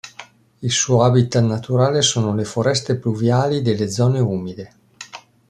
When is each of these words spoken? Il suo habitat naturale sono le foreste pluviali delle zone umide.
Il 0.61 0.71
suo 0.71 1.03
habitat 1.03 1.43
naturale 1.43 2.01
sono 2.01 2.33
le 2.33 2.43
foreste 2.43 2.95
pluviali 2.95 3.61
delle 3.61 3.87
zone 3.87 4.19
umide. 4.19 4.73